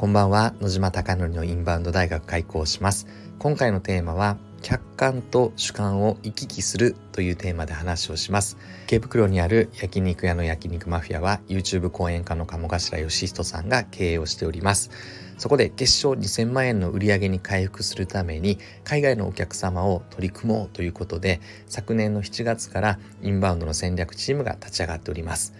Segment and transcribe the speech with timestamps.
[0.00, 0.54] こんばんは。
[0.62, 3.06] 野島貴則のインバウンド大学開講します。
[3.38, 8.56] 今回のテーマは客観と主観を行き来するというテーマで話をします。
[8.86, 14.90] 池袋にある焼肉屋の焼肉マフィアは YouTube 講演家の鴨頭義人さんが経営をしております。
[15.36, 25.52] そこで月賞2000万円の売り上げに回復するために海外のお客様を取り組もうということで昨年の7月からインバウンドの戦略チームが立ち上がっております。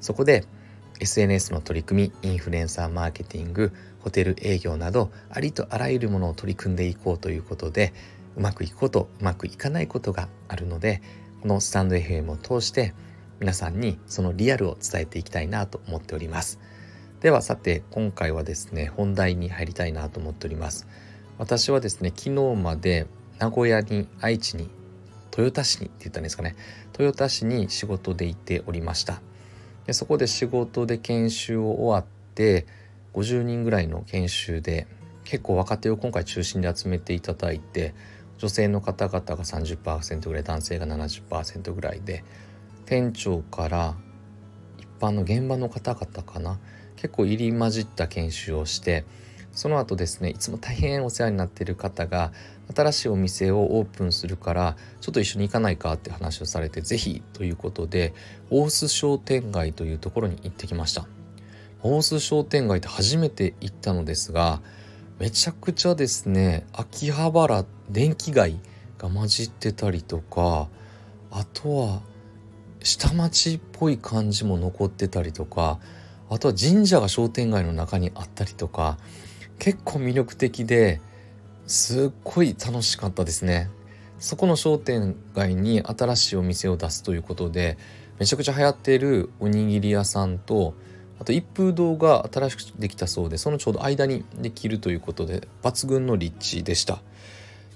[0.00, 0.44] そこで
[1.00, 7.92] SNS の取り組みインフルエンサーマーケティングホテル営業などありとあらゆるものを取り組んでいこうということで
[8.36, 11.02] うまくいくことうまくいかないことがあるので
[11.42, 12.94] このスタンド FM を通して
[13.40, 16.58] 皆さんにそのリアルを伝えていきたいなと思っております。
[17.20, 20.86] ではさて今回はですね本題に入りたいなと思っております。
[21.38, 23.06] 私はですね昨日まで
[23.38, 24.68] 名古屋に愛知に
[25.36, 26.56] 豊田市にって言ったんですかね。
[26.98, 29.22] 豊田市に仕事で行っておりました。
[29.88, 32.66] でそこで仕事で研修を終わって
[33.14, 34.86] 50人ぐらいの研修で
[35.24, 37.94] 結構若手を今回中心で集めていただいて
[38.36, 42.22] 女性の方々が30%ぐらい男性が70%ぐらいで
[42.84, 43.94] 店長から
[44.76, 46.58] 一般の現場の方々かな
[46.96, 49.06] 結構入り混じった研修をして
[49.52, 52.30] その後ですねいつも大変お世話になっている方が
[52.74, 58.14] 新しいお店をオープンするからちょっと一緒に行かないかって話をされて是非ということで
[58.50, 61.06] 大須商店街というところに行ってきました。
[61.82, 64.60] 大須商店街って初めて行ったのですが
[65.18, 68.58] めちゃくちゃですね秋葉原電気街
[68.98, 70.68] が混じってたりとか
[71.30, 72.00] あとは
[72.82, 75.78] 下町っぽい感じも残ってたりとか
[76.30, 78.98] あとは神社が商店街の中にあったりとか
[79.58, 81.00] 結構魅力的で
[81.68, 83.70] すっごい楽しかったですね。
[84.18, 87.78] そこの商店街に新しいお店を出すということで
[88.18, 90.74] めちゃくちゃ流行っているおにぎり屋さんと
[91.20, 97.00] あと一風堂が新しくできたそうでそのちょうど間にできるということで抜群の立地でした。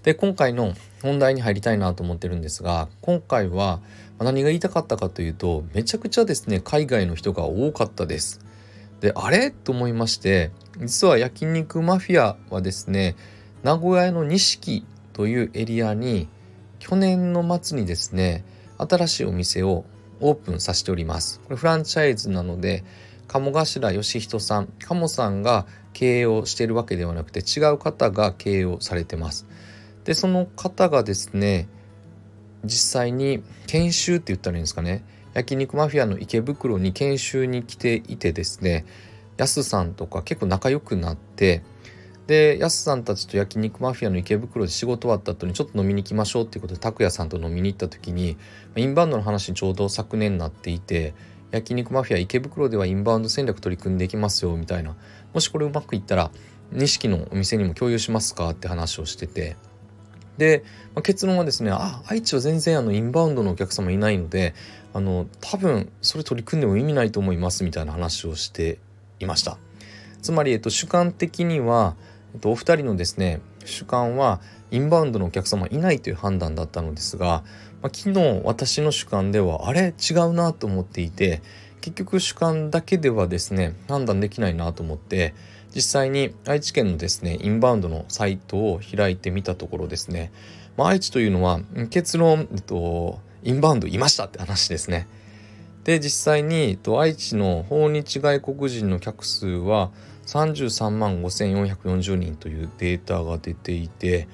[0.03, 3.81] で今回の本題に入りたいなと思ってるんですが今回は
[4.19, 8.41] 何が言いたかったかというとめちゃくちゃですね海外の人が多かったです。
[9.01, 9.51] であれ？
[9.53, 13.15] と思いまして実は焼肉マフィアはですね
[13.63, 16.29] 名古屋の錦というエリアに
[16.79, 18.45] 去年の末にですね
[18.79, 19.85] 新しいお店を
[20.21, 21.41] オープンさせております。
[21.41, 22.85] これフランチャイズなので
[23.29, 29.47] 鴨頭義人さん鴨さんが経営をしているわけではなくて違う方が経営をされてます。
[30.05, 31.69] でその方がですね
[32.65, 38.85] 実際に研修って言ったらいいんですかね焼肉マフィアの池袋に研修に来ていてですね
[39.37, 41.63] やすさんとか結構仲良くなって
[42.27, 48.37] でやすさんたちと焼肉マフィアの池袋で仕事終わった後にちょっと飲みに行きましょうっていうことで拓也さんと飲みに行った時に
[48.77, 51.15] インバウンドの話にちょうど昨年になっていて
[51.51, 54.97] 焼肉マフィア池袋ではインバウンド戦略取り組んでいきますよみたいな。
[55.35, 56.31] もしこれうまくいったら
[56.71, 59.57] 錦のお店にも共有しますかって話をしてて。
[60.39, 64.55] で、まあ、結論はですねあ愛知は全然あのインバウンドのお客様いないので
[64.95, 68.79] あの多分それ取り組んでも意味ないと思いますみたいな話をして
[69.21, 69.59] いました。
[70.23, 71.97] つまり、えっと、主観的には、
[72.45, 77.45] お二人のですね主観はインバウンドのお客様いないという判断だったのですが、
[77.83, 79.95] まあ、昨日私の主観ではあれ？
[79.99, 81.43] 違うなと思っていて
[81.81, 85.35] 結局主観だけではですね判断できないなと思って
[85.75, 90.33] 実際に愛知県のですねインバウンドのサイトを開いてみたところですね、
[90.77, 91.61] まあ、愛知というのは
[91.91, 95.09] 結論、えっと、インバウンドいましたって話ですね。
[95.85, 99.91] で実際に、愛知の訪日外国人の客数は
[100.27, 104.29] 33万5440人というデータが出ていて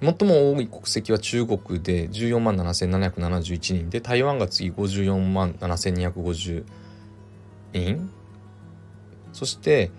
[0.00, 6.64] 最も多い国籍は中国で14万7771人で台湾が次54万7250
[7.72, 8.10] 人
[9.32, 9.90] そして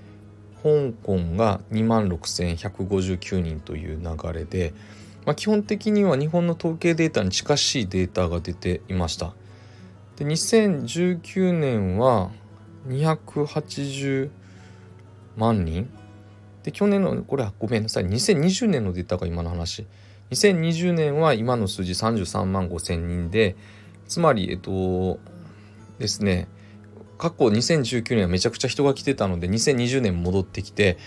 [0.63, 4.73] 香港が2万6159人という流れで、
[5.25, 9.33] まあ、基本的には日本の統計データに近しいデータが出ていました。
[10.17, 12.31] で2019年は
[12.87, 14.29] 280
[15.39, 15.89] 万人？
[16.63, 18.05] で去年のこれはごめんなさい。
[18.05, 19.87] 2020年のデータが今の話。
[20.31, 23.55] 2020年は今の数字33万5千人で
[24.07, 25.19] つまりえっと
[25.97, 26.47] ですね
[27.17, 30.97] 過去2019年はめちゃくちゃ人が来てたので2020年戻ってきて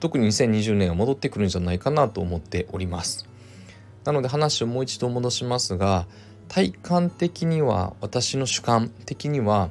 [0.00, 3.28] 特に2020年は戻ってくるんじゃないかなと思っております。
[4.04, 6.06] なので話をもう一度戻しますが
[6.48, 9.70] 体感的には私の主観的には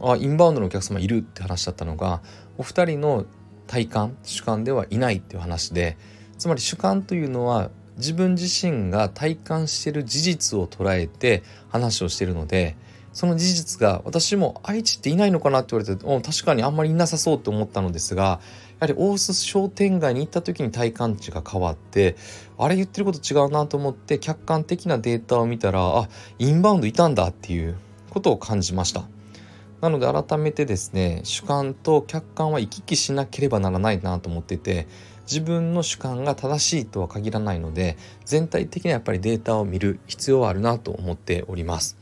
[0.00, 2.22] あインバウンドのお客様いるって話だったのが
[2.56, 3.26] お二人の
[3.66, 5.96] 体感主観ではいないっていう話で
[6.38, 12.76] つまり主観というのは自分自身が体感している事実を捉えて話をしているので
[13.12, 18.38] その事実が私も愛知っていないのかなって言われて、確かにあんまりいなさそうって思ったのですがや
[18.80, 22.16] はり大須商店街に行った時に体感値が変わって
[22.58, 26.08] あれ言ってること違うなと思って客観的なデータを見たらあ
[26.40, 27.76] インバウンドいたんだっていう
[28.10, 29.13] ことを感じました。
[29.84, 34.86] なので改めてですね主観と客観は行き来しなければならないなと思ってて
[35.26, 41.98] 自分の主観が正しいとは限らないので全体的にはやっぱりデータを見る必要はあるなと思っております。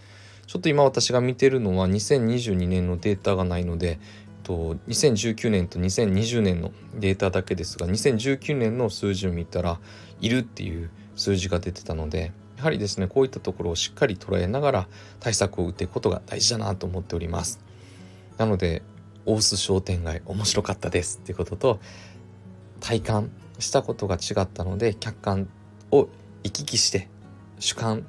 [0.46, 3.98] ちょっと今私が見てるのは2022年のデータがないので
[4.44, 9.80] と2019年と2020年のデータだけですが2019年の数字を見たら
[10.20, 14.88] いるっていう数字が出てたのでやはりですねこういったところをしっかり捉えながら
[15.18, 17.71] 対策を打っていくことが大事だなと思っております。
[18.38, 18.82] なので
[19.24, 21.18] 大須商店街面白かったです。
[21.18, 21.80] っていうことと
[22.80, 25.48] 体感したことが違ったので客観
[25.90, 26.08] を
[26.42, 27.08] 行き来して
[27.58, 28.04] 主観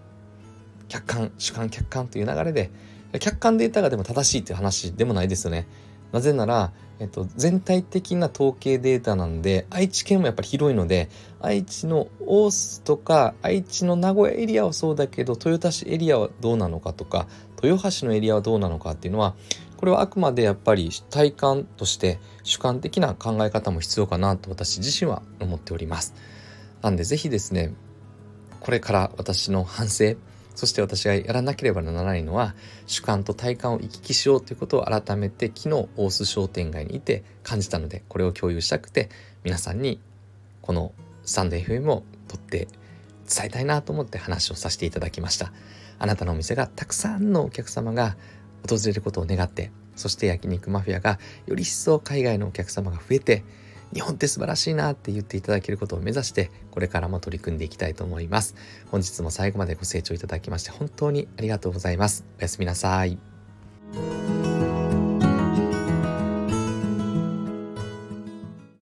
[0.88, 2.72] 客観主観客観という流れで
[3.20, 5.68] 客観データがでも正しいっていう話でもないですよね。
[6.14, 11.10] なぜなら、えっと、全体的な統計データなんで愛知県もやっぱり広いので
[11.42, 17.28] 愛知の大須とか愛知の名古屋エリアはそうだけど豊田市エリアはどうなのかとか
[17.62, 19.36] 豊橋のエリアはどうなのかっていうのは
[19.78, 26.14] これはあくまでやっぱり体感として主観的な考え方も必要かなと私自身は思っております。
[26.82, 27.74] なんでぜひですね
[28.60, 30.16] これから私の反省
[30.56, 32.56] そして私がやらなければならないのは
[32.86, 39.10] 主観と体感を行き来しようということを改めて昨日大須商店街にいて感じたのでこれを共有したくて
[39.44, 40.00] 皆さんに
[40.62, 42.68] このスタンド FM を撮って
[43.28, 45.52] 伝えたいなと思って話をさせていただきました。
[46.00, 48.18] あなたのお店がたくさんのお客様が
[48.68, 53.44] 訪れることを願ってそして焼肉マフィアがより一層海外のお客様が増えて
[53.94, 58.56] 日本って素晴らしいなって言っていただけることを目指してこれからも取り組んでいきたいと思います。
[58.90, 62.26] 本日も最後までご清聴いただきまして本当にありがとうございます。
[62.40, 63.18] おやすみなさい。